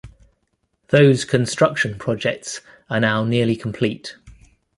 [0.87, 4.15] Those construction projects are now nearly complete.